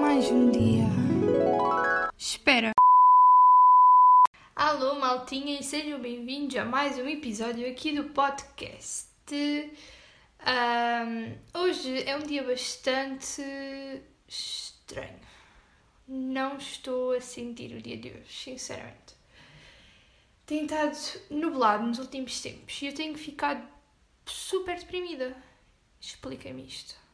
[0.00, 0.84] Mais um dia.
[2.18, 2.72] Espera.
[4.54, 9.08] Alô, maltinha, e sejam bem-vindos a mais um episódio aqui do podcast.
[10.40, 13.42] Ahm, hoje é um dia bastante
[14.28, 15.20] estranho.
[16.06, 19.14] Não estou a sentir o dia de hoje, sinceramente.
[20.44, 20.96] Tem estado
[21.30, 23.66] nublado nos últimos tempos e eu tenho ficado
[24.26, 25.34] super deprimida.
[26.00, 27.05] Explica-me isto.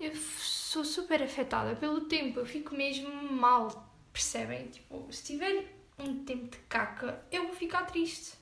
[0.00, 4.68] Eu sou super afetada pelo tempo, eu fico mesmo mal, percebem?
[4.68, 5.66] Tipo, se tiver
[5.98, 8.34] um tempo de caca, eu vou ficar triste.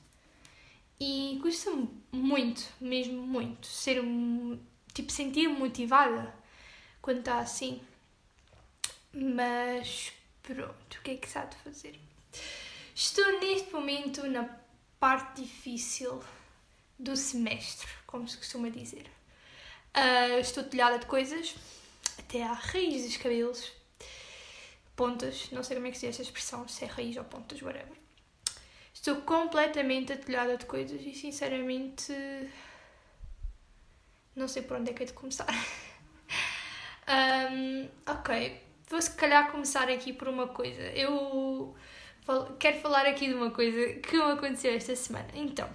[1.01, 4.02] E custa-me muito, mesmo muito, ser
[4.92, 6.34] tipo, sentir-me motivada
[7.01, 7.80] quando está assim.
[9.12, 10.12] Mas
[10.43, 11.98] pronto, o que é que se há de fazer?
[12.95, 14.45] Estou neste momento na
[15.01, 16.23] parte difícil
[16.98, 19.16] do semestre, como se costuma dizer.
[19.98, 21.55] Ah, estou telhada de coisas,
[22.18, 23.73] até à raiz dos cabelos,
[24.95, 27.62] pontas, não sei como é que se diz esta expressão, se é raiz ou pontas,
[27.62, 27.96] whatever.
[28.93, 32.12] Estou completamente atolhada de coisas e sinceramente
[34.34, 35.46] não sei por onde é que é de começar.
[37.09, 40.82] Um, ok, vou se calhar começar aqui por uma coisa.
[40.88, 41.73] Eu
[42.59, 45.28] quero falar aqui de uma coisa que aconteceu esta semana.
[45.32, 45.71] Então,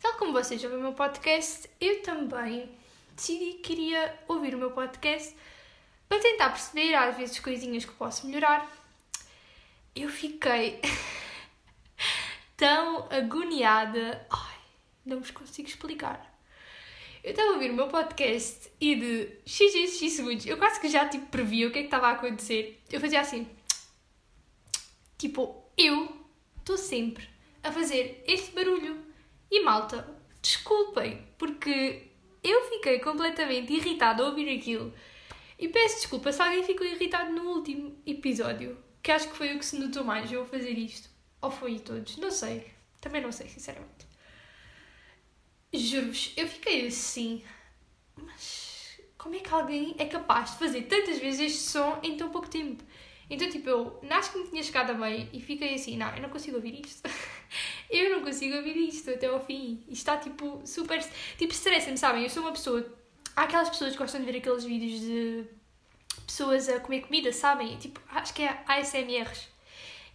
[0.00, 2.70] tal como vocês ouvem o meu podcast, eu também
[3.14, 5.34] decidi que queria ouvir o meu podcast
[6.08, 8.70] para tentar perceber às vezes coisinhas que posso melhorar.
[9.94, 10.80] Eu fiquei
[12.56, 14.26] tão agoniada.
[14.30, 14.58] Ai,
[15.06, 16.32] não vos consigo explicar.
[17.22, 20.78] Eu estava a ouvir o meu podcast e de x, x, x segundos, eu quase
[20.78, 22.82] que já tipo previa o que é que estava a acontecer.
[22.90, 23.48] Eu fazia assim.
[25.16, 26.14] Tipo, eu
[26.58, 27.26] estou sempre
[27.62, 29.02] a fazer este barulho.
[29.50, 30.06] E malta,
[30.42, 32.10] desculpem, porque
[32.44, 34.92] eu fiquei completamente irritada a ouvir aquilo.
[35.58, 39.58] E peço desculpa se alguém ficou irritado no último episódio, que acho que foi o
[39.58, 41.08] que se notou mais eu fazer isto.
[41.40, 42.70] Ou foi todos, não sei.
[43.00, 44.06] Também não sei, sinceramente.
[45.72, 47.42] Juro-vos, eu fiquei assim.
[48.16, 52.30] Mas como é que alguém é capaz de fazer tantas vezes este som em tão
[52.30, 52.84] pouco tempo?
[53.28, 56.22] Então, tipo, eu acho que me tinha chegado a meio e fiquei assim: não, eu
[56.22, 57.08] não consigo ouvir isto.
[57.90, 59.82] eu não consigo ouvir isto até ao fim.
[59.88, 61.02] Isto está, tipo, super.
[61.38, 62.24] Tipo, estressa-me, sabem?
[62.24, 62.86] Eu sou uma pessoa.
[63.34, 65.44] Há aquelas pessoas que gostam de ver aqueles vídeos de
[66.26, 67.76] pessoas a comer comida, sabem?
[67.78, 69.48] Tipo, acho que é ASMRs.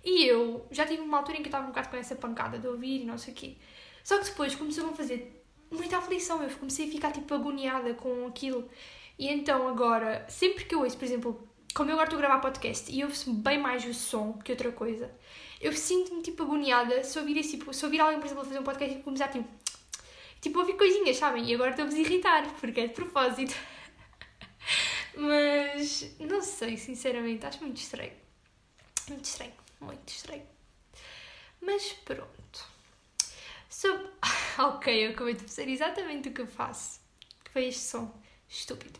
[0.04, 2.58] E eu já tive uma altura em que eu estava um bocado com essa pancada
[2.58, 3.58] de ouvir e não sei o quê.
[4.04, 6.42] Só que depois começou a fazer muita aflição.
[6.42, 8.70] Eu comecei a ficar tipo agoniada com aquilo.
[9.18, 11.50] E então agora, sempre que eu ouço, por exemplo,
[11.80, 14.70] como eu agora estou a gravar podcast e ouço bem mais o som que outra
[14.70, 15.10] coisa,
[15.62, 18.64] eu sinto-me tipo agoniada se ouvir, esse, tipo, se ouvir alguém, por exemplo, fazer um
[18.64, 19.48] podcast e começar tipo.
[20.42, 21.50] Tipo, ouvir coisinhas, sabem?
[21.50, 23.56] E agora estou-vos a irritar, porque é de propósito.
[25.16, 28.12] Mas não sei, sinceramente, acho muito estranho.
[29.08, 30.44] Muito estranho, muito estranho.
[31.62, 32.68] Mas pronto.
[34.60, 37.00] Ok, eu acabei de fazer exatamente o que eu faço.
[37.46, 38.14] Que foi este som
[38.50, 39.00] estúpido.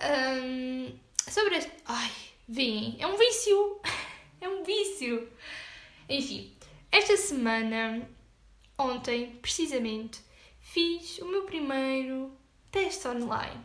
[0.00, 0.98] Ahm,
[1.38, 1.70] sobre este.
[1.86, 2.10] Ai,
[2.48, 3.80] vem, é um vício!
[4.40, 5.28] É um vício!
[6.08, 6.54] Enfim,
[6.92, 8.08] esta semana,
[8.78, 10.20] ontem, precisamente,
[10.60, 12.30] fiz o meu primeiro
[12.70, 13.60] teste online.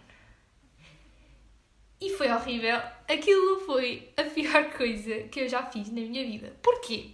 [2.02, 2.82] E foi horrível.
[3.08, 6.58] Aquilo foi a pior coisa que eu já fiz na minha vida.
[6.60, 7.12] Porquê?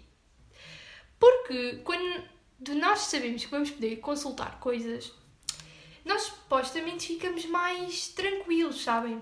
[1.20, 2.24] Porque quando
[2.76, 5.12] nós sabemos que vamos poder consultar coisas,
[6.06, 9.22] nós supostamente ficamos mais tranquilos, sabem?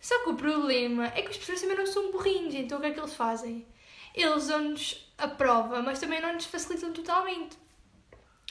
[0.00, 2.86] Só que o problema é que os professores também não são burrinhos, então o que
[2.86, 3.66] é que eles fazem?
[4.14, 7.56] Eles dão-nos a prova, mas também não nos facilitam totalmente.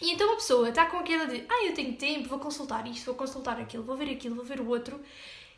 [0.02, 3.06] E então a pessoa está com aquela de ah, eu tenho tempo, vou consultar isto,
[3.06, 5.02] vou consultar aquilo, vou ver aquilo, vou ver o outro.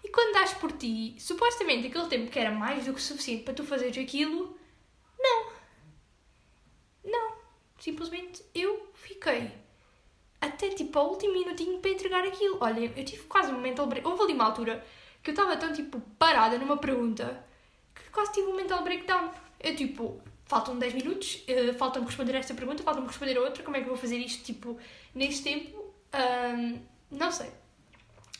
[0.03, 3.53] E quando dás por ti, supostamente aquele tempo que era mais do que suficiente para
[3.53, 4.57] tu fazeres aquilo,
[5.19, 5.51] não.
[7.03, 7.33] Não.
[7.77, 9.51] Simplesmente eu fiquei
[10.39, 12.57] até tipo ao último minutinho para entregar aquilo.
[12.61, 14.07] Olha, eu tive quase um mental break.
[14.07, 14.85] Houve ali uma altura
[15.23, 17.43] que eu estava tão tipo parada numa pergunta
[17.93, 19.31] que quase tive um mental breakdown.
[19.59, 23.77] Eu tipo, faltam 10 minutos, eh, falta-me responder esta pergunta, falta-me responder a outra, como
[23.77, 24.77] é que eu vou fazer isto tipo
[25.13, 25.93] neste tempo?
[26.13, 26.79] Ahm,
[27.11, 27.51] não sei.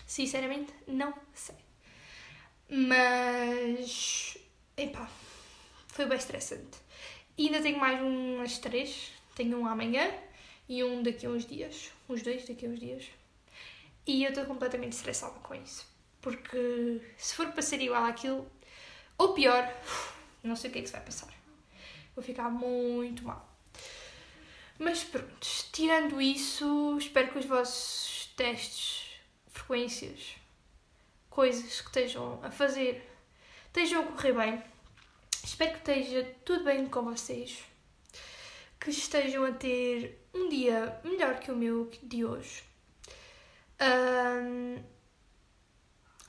[0.07, 1.55] Sinceramente, não sei.
[2.69, 4.37] Mas.
[4.77, 5.09] Epá,
[5.87, 6.77] foi bem estressante.
[7.37, 9.11] E ainda tenho mais umas três.
[9.35, 10.11] Tenho um amanhã
[10.67, 11.91] e um daqui a uns dias.
[12.07, 13.05] Uns dois daqui a uns dias.
[14.05, 15.88] E eu estou completamente estressada com isso.
[16.21, 18.49] Porque se for para ser igual àquilo,
[19.17, 19.67] ou pior,
[20.43, 21.33] não sei o que é que se vai passar.
[22.15, 23.47] Vou ficar muito mal.
[24.77, 30.35] Mas pronto, tirando isso, espero que os vossos testes, frequências,
[31.29, 33.05] coisas que estejam a fazer
[33.67, 34.63] estejam a correr bem.
[35.43, 37.63] Espero que esteja tudo bem com vocês.
[38.79, 42.63] Que estejam a ter um dia melhor que o meu de hoje.
[43.81, 44.81] Um,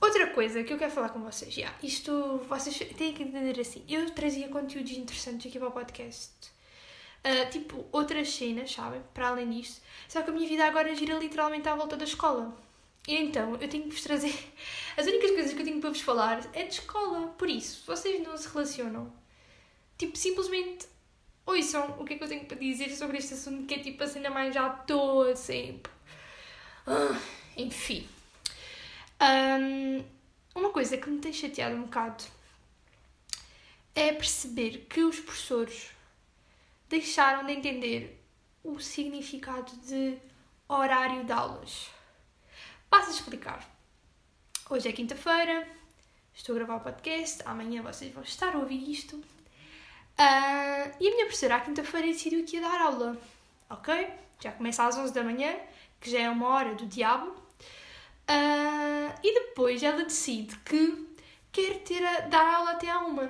[0.01, 3.83] outra coisa que eu quero falar com vocês, yeah, isto vocês têm que entender assim.
[3.87, 6.31] Eu trazia conteúdos interessantes aqui para o podcast.
[7.23, 9.01] Uh, tipo, outras cenas, sabem?
[9.13, 9.81] Para além disto.
[10.07, 12.51] Só que a minha vida agora gira literalmente à volta da escola.
[13.07, 14.33] E então, eu tenho que vos trazer.
[14.97, 17.27] As únicas coisas que eu tenho para vos falar é de escola.
[17.37, 19.13] Por isso, vocês não se relacionam.
[19.97, 20.87] Tipo, simplesmente
[21.45, 24.03] ouçam o que é que eu tenho para dizer sobre este assunto, que é tipo
[24.03, 25.91] a cena mais à toa sempre.
[26.87, 27.19] Ah,
[27.55, 28.07] enfim.
[29.21, 30.03] Um,
[30.55, 32.23] uma coisa que me tem chateado um bocado
[33.93, 35.91] é perceber que os professores
[36.89, 38.19] deixaram de entender
[38.63, 40.17] o significado de
[40.67, 41.91] horário de aulas.
[42.89, 43.69] Passo a explicar.
[44.67, 45.67] Hoje é quinta-feira,
[46.33, 49.17] estou a gravar o podcast, amanhã vocês vão estar a ouvir isto.
[49.17, 53.21] Uh, e a minha professora, à quinta-feira, decidiu que ia dar aula.
[53.69, 54.13] Ok?
[54.39, 55.55] Já começa às 11 da manhã,
[55.99, 57.40] que já é uma hora do diabo.
[58.31, 61.05] Uh, e depois ela decide que
[61.51, 63.29] quer ter a, dar aula até à uma.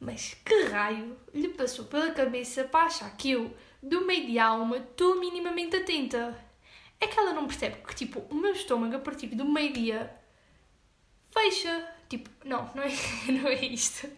[0.00, 4.78] Mas que raio lhe passou pela cabeça para achar que eu, do meio-dia a uma,
[4.78, 6.42] estou minimamente atenta?
[6.98, 10.10] É que ela não percebe que, tipo, o meu estômago a partir do meio-dia
[11.30, 11.90] fecha.
[12.08, 12.88] Tipo, não, não é,
[13.32, 14.08] não é isto.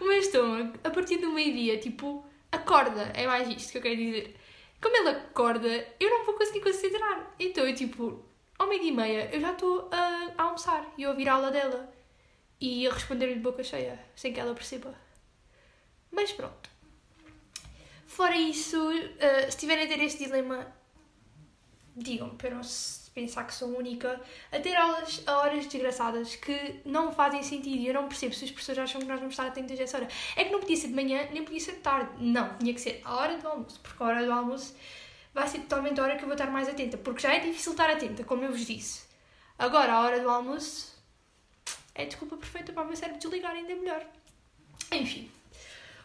[0.00, 3.10] O meu estômago a partir do meio-dia, tipo, acorda.
[3.14, 4.36] É mais isto que eu quero dizer.
[4.80, 5.68] Como ele acorda,
[5.98, 7.34] eu não vou conseguir concentrar.
[7.38, 8.24] Então eu, tipo,
[8.58, 11.92] ao meio-dia e meia, eu já estou a, almoçar e a ouvir a aula dela.
[12.60, 14.94] E a responder-lhe de boca cheia, sem que ela perceba.
[16.10, 16.70] Mas pronto.
[18.06, 20.66] Fora isso, uh, se tiverem a ter este dilema,
[21.94, 24.20] digam para não se pensar que sou única,
[24.52, 28.44] a ter aulas a horas desgraçadas que não fazem sentido e eu não percebo se
[28.44, 30.08] as pessoas acham que nós vamos estar atentas a essa hora.
[30.36, 32.10] É que não podia ser de manhã, nem podia ser de tarde.
[32.18, 34.74] Não, tinha que ser a hora do almoço, porque a hora do almoço
[35.36, 37.72] vai ser totalmente a hora que eu vou estar mais atenta, porque já é difícil
[37.72, 39.06] estar atenta, como eu vos disse.
[39.56, 40.96] Agora, a hora do almoço
[41.94, 44.04] é desculpa perfeita para o meu cérebro desligar ainda melhor.
[44.90, 45.30] Enfim,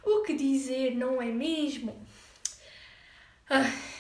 [0.04, 2.00] o que dizer, não é mesmo?
[3.50, 3.92] Ah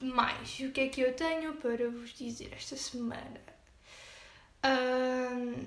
[0.00, 3.40] mais, o que é que eu tenho para vos dizer esta semana?
[4.64, 5.66] Um,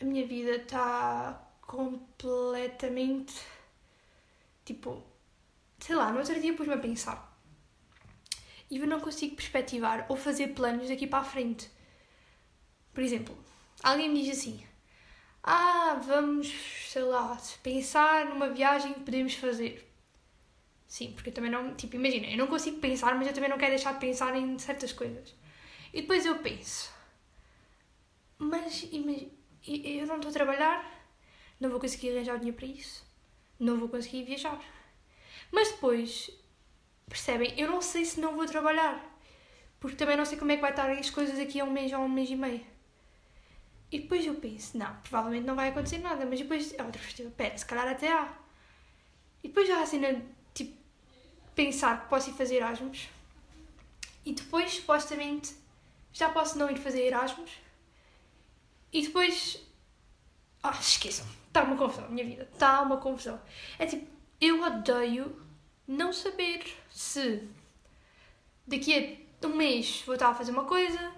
[0.00, 3.40] a minha vida está completamente.
[4.64, 5.02] Tipo,
[5.78, 7.33] sei lá, no outro dia pus-me a pensar.
[8.74, 11.70] E eu não consigo perspectivar ou fazer planos daqui para a frente.
[12.92, 13.38] Por exemplo,
[13.80, 14.66] alguém me diz assim:
[15.44, 16.52] Ah, vamos,
[16.88, 19.88] sei lá, pensar numa viagem que podemos fazer.
[20.88, 21.76] Sim, porque eu também não.
[21.76, 24.58] Tipo, imagina, eu não consigo pensar, mas eu também não quero deixar de pensar em
[24.58, 25.32] certas coisas.
[25.92, 26.92] E depois eu penso,
[28.38, 29.30] mas imagina,
[29.68, 31.08] eu não estou a trabalhar,
[31.60, 33.06] não vou conseguir arranjar o dinheiro para isso,
[33.56, 34.60] não vou conseguir viajar.
[35.52, 36.28] Mas depois,
[37.08, 39.02] percebem, eu não sei se não vou trabalhar,
[39.80, 41.92] porque também não sei como é que vai estar as coisas aqui a um mês
[41.92, 42.64] ou a um mês e meio.
[43.92, 47.30] E depois eu penso, não, provavelmente não vai acontecer nada, mas depois, a outra perspectiva,
[47.36, 48.32] pera, se calhar até há.
[49.42, 50.20] E depois já a cena
[51.54, 53.08] pensar que posso ir fazer Erasmus
[54.24, 55.54] e depois, supostamente,
[56.12, 57.50] já posso não ir fazer Erasmus
[58.92, 59.62] e depois.
[60.62, 63.40] Ah, esqueçam, está uma confusão, minha vida, está uma confusão.
[63.78, 65.40] É tipo, eu odeio
[65.86, 67.42] não saber se
[68.64, 71.12] daqui a um mês vou estar a fazer uma coisa,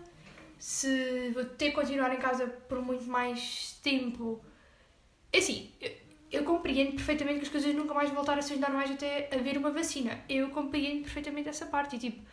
[0.58, 4.42] se vou ter que continuar em casa por muito mais tempo.
[5.30, 5.70] É assim,
[6.32, 9.58] eu compreendo perfeitamente que as coisas nunca mais vão voltar a ser normais até haver
[9.58, 10.24] uma vacina.
[10.30, 12.26] Eu compreendo perfeitamente essa parte e, tipo,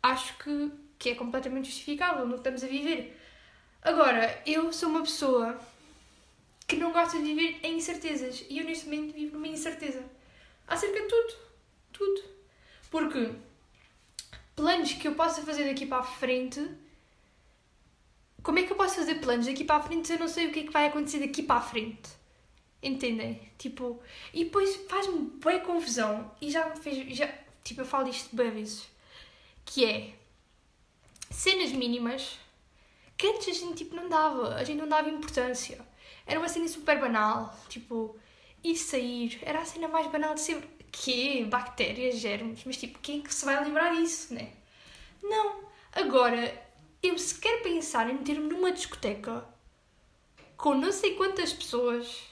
[0.00, 3.20] acho que, que é completamente justificável no que estamos a viver.
[3.82, 5.60] Agora, eu sou uma pessoa
[6.68, 10.04] que não gosta de viver em incertezas e eu neste momento vivo numa incerteza
[10.68, 11.34] acerca de tudo.
[11.92, 12.35] Tudo.
[12.90, 13.32] Porque
[14.54, 16.66] planos que eu possa fazer daqui para a frente.
[18.42, 20.46] Como é que eu posso fazer planos daqui para a frente se eu não sei
[20.46, 22.10] o que é que vai acontecer daqui para a frente?
[22.82, 23.40] Entendem?
[23.58, 24.00] Tipo,
[24.32, 26.30] e depois faz-me bem confusão.
[26.40, 27.16] E já me fez.
[27.16, 27.28] Já,
[27.64, 28.88] tipo, eu falo isto bem vezes.
[29.64, 30.14] Que é.
[31.30, 32.38] Cenas mínimas
[33.16, 34.54] que antes a gente tipo, não dava.
[34.54, 35.78] A gente não dava importância.
[36.26, 37.56] Era uma cena super banal.
[37.68, 38.16] Tipo,
[38.62, 39.38] ir sair.
[39.42, 40.68] Era a cena mais banal de sempre.
[40.90, 42.62] Que bactérias, germes.
[42.64, 44.52] Mas tipo, quem é que se vai lembrar disso, né?
[45.22, 45.64] Não.
[45.92, 46.62] Agora,
[47.02, 49.44] eu sequer pensar em meter-me numa discoteca
[50.56, 52.22] com não sei quantas pessoas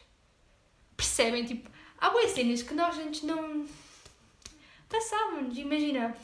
[0.97, 3.67] percebem, tipo, há boas cenas que nós antes não
[4.89, 6.17] passávamos, imagina.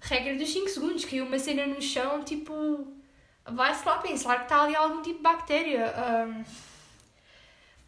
[0.00, 2.86] Regra dos 5 segundos, caiu uma cena no chão, tipo,
[3.44, 5.92] vai-se lá pensar que está ali algum tipo de bactéria.
[6.26, 6.44] Um,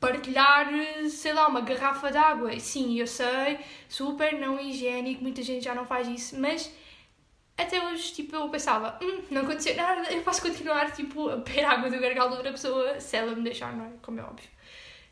[0.00, 0.68] partilhar,
[1.08, 2.58] sei lá, uma garrafa de água.
[2.58, 6.72] Sim, eu sei, super não higiênico, muita gente já não faz isso, mas
[7.56, 11.64] até hoje, tipo, eu pensava, hum, não aconteceu nada, eu posso continuar, tipo, a beber
[11.64, 13.90] água do gargalo de outra pessoa se ela me deixar, não é?
[14.00, 14.48] Como é óbvio.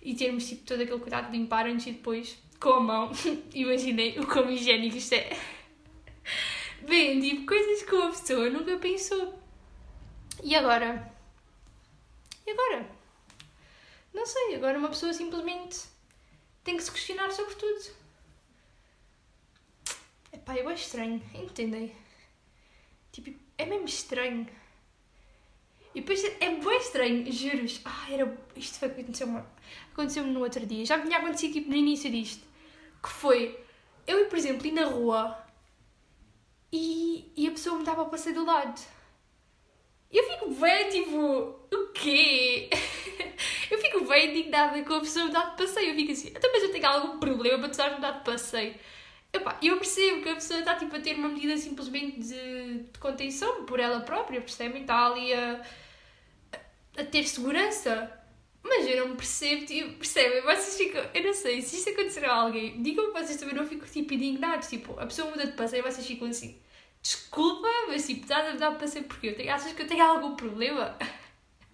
[0.00, 3.12] E termos, tipo, todo aquele cuidado de limpar antes e depois com a mão.
[3.52, 5.36] Imaginei o como higiênico isto é.
[6.88, 9.38] Bem, tipo, coisas que uma pessoa nunca pensou.
[10.42, 11.12] E agora?
[12.46, 12.97] E agora?
[14.12, 15.80] Não sei, agora uma pessoa simplesmente
[16.64, 17.96] tem que se questionar sobre tudo.
[20.32, 21.94] Epá, eu acho estranho, entendem?
[23.12, 24.46] Tipo, é mesmo estranho.
[25.94, 27.80] E depois é bem estranho, juro-vos.
[27.84, 28.38] Ah, era.
[28.54, 29.42] Isto foi aconteceu-me
[29.92, 30.84] aconteceu no outro dia.
[30.84, 32.46] Já me tinha acontecido tipo, no início disto.
[33.02, 33.58] Que foi
[34.06, 35.38] eu, por exemplo, ir na rua
[36.72, 38.80] e, e a pessoa me dava para passar do lado.
[40.10, 41.18] Eu fico bem, tipo,
[41.72, 42.70] o quê?
[43.70, 45.90] eu fico bem indignada com a pessoa me dar de passeio.
[45.90, 48.74] Eu fico assim, então, mas eu tenho algum problema para te dar-me dar de passeio.
[49.32, 52.98] Epá, eu percebo que a pessoa está tipo, a ter uma medida simplesmente de, de
[52.98, 54.82] contenção por ela própria, percebem?
[54.82, 55.62] Está ali a,
[56.52, 58.10] a, a ter segurança.
[58.62, 60.42] Mas eu não percebo, tipo, percebem?
[60.42, 63.66] Vocês ficam, eu não sei, se isto acontecer a alguém, digam que vocês também não
[63.66, 64.68] ficam tipo indignados.
[64.68, 66.58] Tipo, a pessoa muda de passeio e vocês ficam assim,
[67.02, 70.36] desculpa, mas tipo, está a dar passeio porque eu tenho, achas que eu tenho algum
[70.36, 70.96] problema?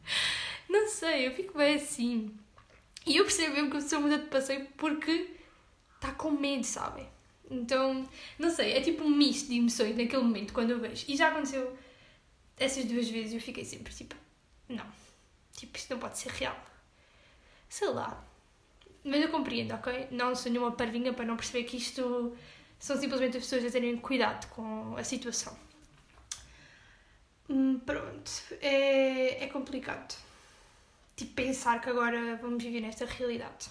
[0.69, 2.35] não sei, eu fico bem assim.
[3.07, 5.31] E eu percebo mesmo que a pessoa muda de passeio porque
[5.97, 7.09] está com medo, sabem?
[7.51, 11.05] Então, não sei, é tipo um misto de emoções naquele momento quando eu vejo.
[11.09, 11.77] E já aconteceu
[12.57, 14.15] essas duas vezes eu fiquei sempre tipo,
[14.69, 14.87] não,
[15.53, 16.57] tipo, isto não pode ser real.
[17.69, 18.25] Sei lá.
[19.05, 20.09] Mas eu compreendo, ok?
[20.11, 22.35] Não sou nenhuma parvinha para não perceber que isto
[22.85, 25.57] são simplesmente as pessoas a terem cuidado com a situação.
[27.49, 30.15] Hum, pronto, é, é complicado.
[31.17, 33.71] Tipo, pensar que agora vamos viver nesta realidade.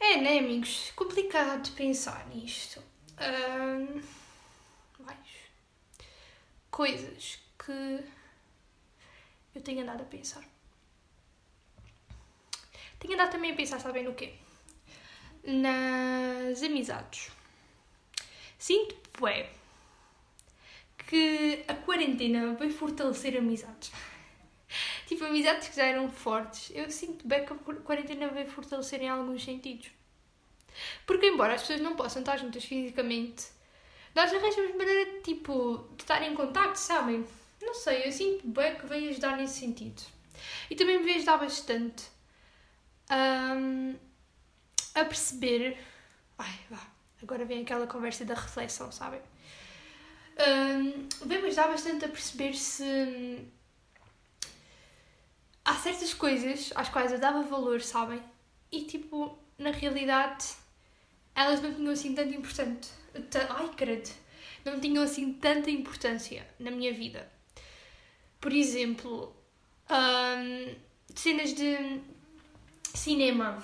[0.00, 0.90] É, né, amigos?
[0.96, 2.82] Complicado pensar nisto.
[3.20, 4.02] Um,
[5.04, 5.28] mais
[6.72, 8.04] coisas que
[9.54, 10.42] eu tenho andado a pensar.
[12.98, 14.41] Tenho andado também a pensar, sabem no quê?
[15.44, 17.30] Nas amizades.
[18.58, 18.94] Sinto,
[19.26, 19.50] é
[21.08, 23.90] que a quarentena vai fortalecer amizades.
[25.06, 26.70] Tipo, amizades que já eram fortes.
[26.74, 29.90] Eu sinto bem que a quarentena vai fortalecer em alguns sentidos.
[31.06, 33.48] Porque, embora as pessoas não possam estar juntas fisicamente,
[34.14, 37.26] nós arranjamos maneira de, tipo, de estar em contato, sabem?
[37.60, 40.02] Não sei, eu sinto bem que veio ajudar nesse sentido.
[40.70, 42.04] E também me veio ajudar bastante
[43.10, 43.94] um,
[44.94, 45.78] a perceber.
[46.38, 46.80] Ai, vá,
[47.22, 49.20] agora vem aquela conversa da reflexão, sabem?
[50.38, 53.46] Um, veio-me ajudar bastante a perceber se
[55.64, 58.22] há certas coisas às quais eu dava valor, sabem?
[58.70, 60.46] E tipo, na realidade,
[61.34, 62.92] elas não tinham assim tanta importância.
[63.50, 64.10] Ai, credo!
[64.64, 67.30] Não tinham assim tanta importância na minha vida.
[68.40, 69.34] Por exemplo,
[69.90, 70.74] um,
[71.14, 72.00] cenas de
[72.94, 73.62] cinema,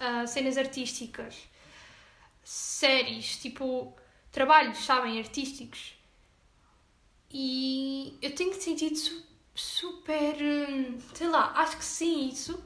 [0.00, 1.36] uh, cenas artísticas,
[2.44, 3.94] séries, tipo,
[4.30, 5.94] trabalhos, sabem, artísticos.
[7.30, 8.96] E eu tenho sentido
[9.54, 10.36] super.
[10.40, 12.62] Hum, sei lá, acho que sim, isso.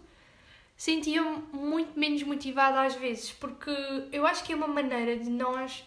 [0.76, 3.70] Sentia-me muito menos motivada às vezes, porque
[4.12, 5.84] eu acho que é uma maneira de nós,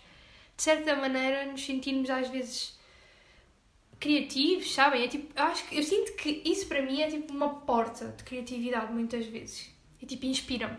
[0.55, 2.77] de certa maneira, nos sentirmos às vezes
[3.99, 5.03] criativos, sabem?
[5.03, 8.09] É tipo, eu acho que eu sinto que isso para mim é tipo uma porta
[8.09, 9.69] de criatividade muitas vezes.
[10.01, 10.77] E tipo, inspira-me.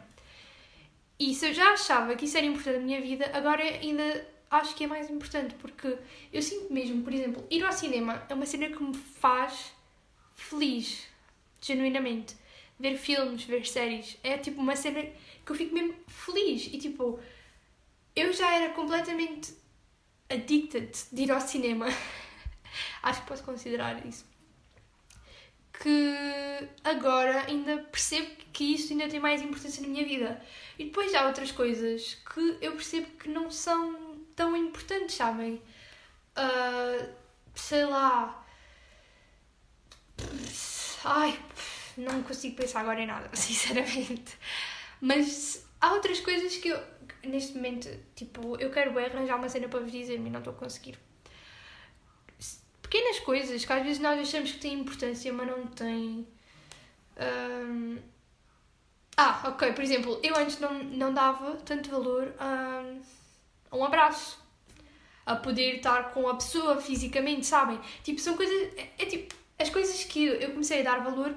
[1.18, 4.75] E se eu já achava que isso era importante na minha vida, agora ainda acho
[4.75, 5.97] que é mais importante, porque
[6.33, 9.73] eu sinto mesmo, por exemplo, ir ao cinema é uma cena que me faz
[10.35, 11.06] feliz,
[11.61, 12.37] genuinamente.
[12.78, 16.66] Ver filmes, ver séries, é tipo uma cena que eu fico mesmo feliz.
[16.73, 17.21] E tipo,
[18.16, 19.54] eu já era completamente
[20.28, 21.87] addicted de ir ao cinema.
[23.02, 24.26] Acho que posso considerar isso.
[25.81, 30.40] Que agora ainda percebo que isso ainda tem mais importância na minha vida.
[30.78, 35.61] E depois há outras coisas que eu percebo que não são tão importantes, sabem?
[36.37, 37.09] Uh,
[37.54, 38.45] sei lá,
[41.04, 41.38] Ai,
[41.99, 44.37] não consigo pensar agora em nada, sinceramente.
[45.00, 46.83] Mas há outras coisas que eu,
[47.23, 50.57] neste momento, tipo, eu quero arranjar uma cena para vos dizer e não estou a
[50.57, 50.99] conseguir.
[52.94, 56.28] Pequenas coisas que às vezes nós achamos que têm importância, mas não têm.
[57.18, 57.98] Um...
[59.16, 62.84] Ah, ok, por exemplo, eu antes não, não dava tanto valor a,
[63.72, 64.38] um abraço.
[65.26, 67.80] a poder estar com a pessoa fisicamente, sabem?
[68.04, 68.54] Tipo, são coisas.
[68.76, 71.34] É, é tipo, as coisas que eu comecei a dar valor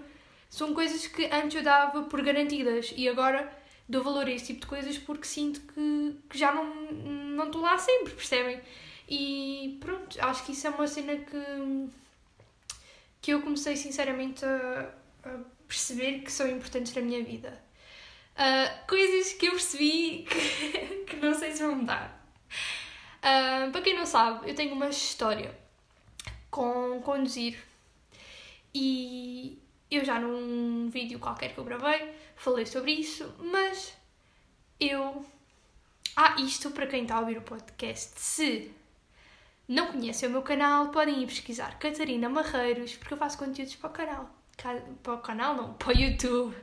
[0.51, 3.51] são coisas que antes eu dava por garantidas e agora
[3.89, 6.91] dou valor a esse tipo de coisas porque sinto que, que já não
[7.35, 8.61] não estou lá sempre, percebem?
[9.07, 11.89] E pronto, acho que isso é uma cena que,
[13.21, 17.61] que eu comecei sinceramente a, a perceber que são importantes na minha vida.
[18.35, 22.21] Uh, coisas que eu percebi que, que não sei se vão mudar.
[23.17, 25.57] Uh, para quem não sabe, eu tenho uma história
[26.51, 27.57] com conduzir
[28.73, 29.57] e
[29.89, 33.93] eu já num vídeo qualquer que eu gravei falei sobre isso, mas
[34.79, 35.25] eu.
[36.15, 38.71] Ah, isto para quem está a ouvir o podcast, se
[39.67, 43.89] não conhecem o meu canal, podem ir pesquisar Catarina Marreiros, porque eu faço conteúdos para
[43.89, 44.29] o canal.
[45.03, 46.55] Para o canal, não, para o YouTube.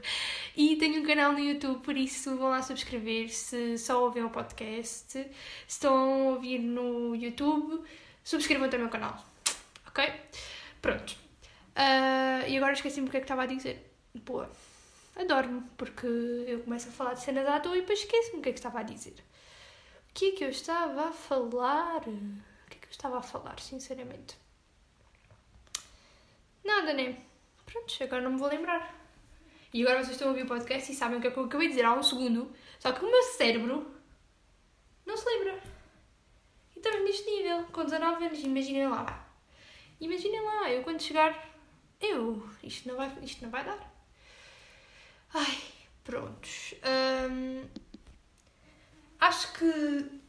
[0.57, 4.31] E tenho um canal no YouTube, por isso vão lá subscrever se só ouvem o
[4.31, 5.13] podcast.
[5.13, 5.31] Se
[5.69, 7.85] estão a ouvir no YouTube,
[8.25, 9.25] subscrevam também o canal.
[9.87, 10.13] Ok?
[10.83, 11.17] Pronto.
[11.77, 13.91] Uh, e agora esqueci-me o que é que estava a dizer.
[14.15, 14.51] Boa.
[15.17, 18.49] Adoro-me, porque eu começo a falar de cenas à toa e depois esqueço-me o que
[18.49, 19.15] é que estava a dizer.
[20.11, 22.03] O que é que eu estava a falar?
[22.95, 24.37] Estava a falar, sinceramente?
[26.65, 27.19] Nada, né?
[27.67, 28.95] Pronto, agora não me vou lembrar.
[29.73, 31.45] E agora vocês estão a ouvir o podcast e sabem o que é que eu
[31.45, 32.55] acabei de dizer há um segundo.
[32.79, 33.93] Só que o meu cérebro
[35.05, 35.63] não se lembra.
[36.75, 39.29] E estamos neste nível, com 19 anos, imaginem lá.
[40.01, 41.51] Imaginem lá, eu quando chegar.
[42.01, 42.49] Eu.
[42.63, 43.93] Isto não vai, isto não vai dar.
[45.33, 45.59] Ai,
[46.05, 46.75] prontos.
[47.31, 47.69] Hum,
[49.19, 50.21] acho que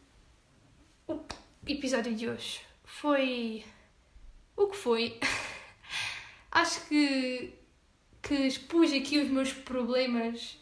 [1.68, 3.66] episódio de hoje foi
[4.56, 5.20] o que foi.
[6.52, 7.54] Acho que,
[8.22, 10.60] que expus aqui os meus problemas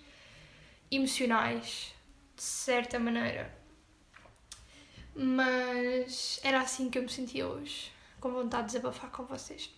[0.90, 1.94] emocionais,
[2.36, 3.54] de certa maneira.
[5.16, 9.70] Mas era assim que eu me sentia hoje, com vontade de desabafar com vocês.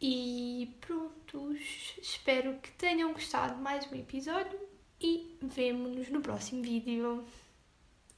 [0.00, 4.58] E prontos, espero que tenham gostado de mais um episódio
[5.00, 7.24] e vemo-nos no próximo vídeo.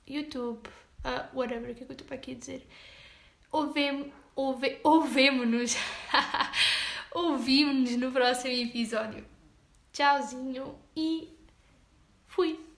[0.06, 0.68] YouTube
[1.04, 2.66] Uh, whatever, o que é que eu estou para aqui dizer?
[3.50, 5.76] ouvem ouve, ouvemo-nos.
[7.12, 9.24] Ouvimos-nos no próximo episódio.
[9.92, 11.36] Tchauzinho e
[12.26, 12.69] fui!